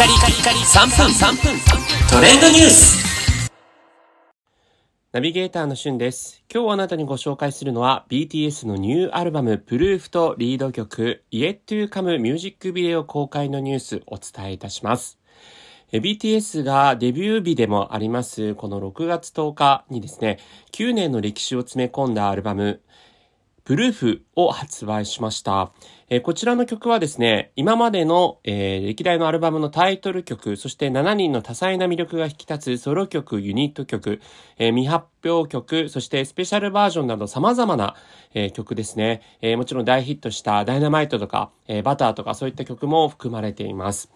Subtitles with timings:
[0.00, 1.60] カリカリカリ3分3分
[2.08, 3.50] トレンドニュース
[5.12, 6.42] ナビゲーターのしゅんです。
[6.50, 15.18] 今日あなたにご紹介するのは BTS のニューアルバムプルーフとリード曲 Yet to Come ミュージックビデオ公開のニュースお伝えいたします。
[15.92, 20.38] BTS がデビュー日でもありますこの6月10日にですね、
[20.72, 22.80] 9年の歴史を詰め込んだアルバム
[23.64, 25.72] プルーフを発売しました。
[26.12, 34.20] えーこちらの曲はですね、今までの、えー歴代のアルバムのタイトル曲、そして7人の多彩な魅力が引き立つソロ曲、ユニット曲、
[34.58, 37.94] えー未発表曲、そしてスペシャルバージョンなど様々な、
[38.34, 44.10] えー曲ですね、えーもちろん大ヒットしたダイナマイトとか、えーバターとかそういった曲も含まれています。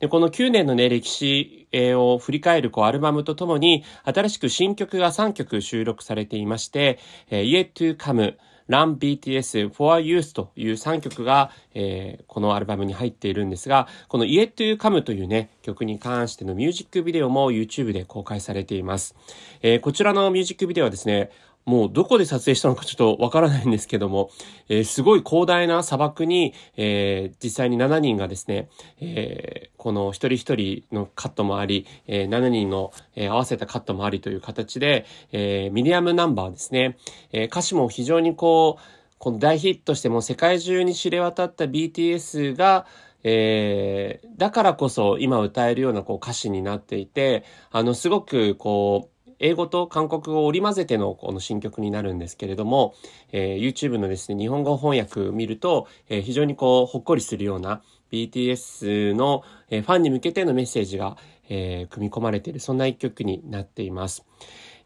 [0.00, 6.98] で、この9年のね、歴史を振り返るこうアルバムとともに、新しく新曲が3曲収録されていまして、
[7.30, 8.36] えー Yet to Come、
[8.68, 11.37] Run BTS for Youth という3曲が、
[11.74, 19.14] えーこのアルバムに入っているんですが、この Yet to Come というね、曲に関してのミュージックビデオも YouTube で公開されています。
[19.62, 21.30] えーこちらのミュージックビデオはですね、
[21.64, 24.30] もうどこで撮影したのかちょっとわからないんですけども、
[24.68, 28.68] えーすごい広大な砂漠に、えー実際に7人がですね、
[29.00, 36.98] えーこの一人一人のカットもあり、え7人の、え合わせたカットもありという形で、えミディアムナンバーですね、
[37.32, 42.86] え歌詞も非常にこう、この大ヒットしても世界中に知れ渡った BTS が、
[43.24, 52.94] えーだからこそ今歌えるようなこう歌詞になっていて、あの、すごくこう、英語と韓国語を織り交ぜてのこの新曲になるんですけれども、
[53.32, 57.82] えー YouTube のですね、日本語翻訳を見ると、えー非常にこう、ほっこりするような
[58.12, 61.16] BTS の、えーファンに向けてのメッセージが、
[61.48, 64.24] えー組み込まれている、そんな一曲になっています。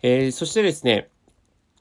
[0.02, 1.10] えーそしてですね、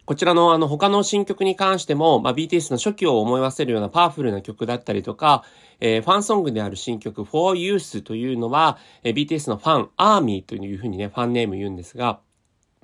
[0.06, 5.44] こちらのあの他の新曲に関しても、まあ、BTS の初期を思いわせるようなパワフルな曲だったりとか、
[5.80, 12.20] えーファンソングである新曲 For Youth というのは、えー BTS のファン、アーミーというふうにね、ファンネーム言うんですが、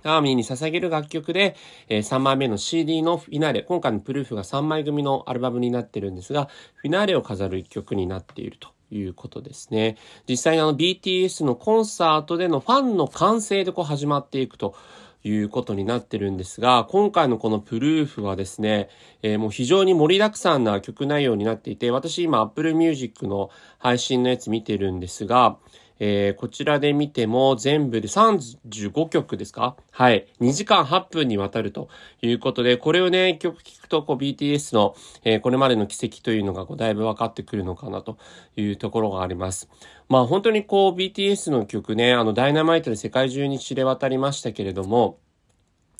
[0.03, 1.55] アーミーに捧げる楽曲で、
[1.89, 8.69] えー3枚目の CD のフィナーレ、今回のプルーフが3枚組のアルバムになってるんですが、フィナーレを飾る一曲になっていると。
[8.89, 9.97] いうことですね。
[10.29, 14.75] 実際にあの BTS のコンサートでのファンの歓声でこう始まっていくと
[15.23, 18.89] いうことになってるんですが、今回のこのプルーフはですね、
[19.21, 25.57] えーもう非常に盛りだくさんな曲内容になっていて、私今 Apple Music の配信のやつ見てるんですが、
[25.99, 29.75] えーこちらで見ても全部で35曲ですか？
[29.91, 30.27] はい。
[30.39, 31.89] 2時間8分にわたると
[32.21, 38.17] いうことで、これをね、曲聴くと、こう BTS の、えーこれまでの軌跡というのがこうだいぶ分かってくるのかなと
[38.55, 39.69] いうところがあります。
[40.09, 45.19] まあ本当にこう BTS の曲ね、あのダイナマイトで世界中に知れ渡りましたけれども、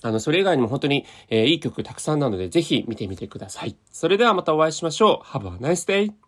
[0.04, 3.76] あの、それ以外にも本当に、えーいい曲たくさんなので、ぜひ見てみてください。
[3.92, 5.26] それではまたお会いしましょう。
[5.26, 6.27] Have a nice day!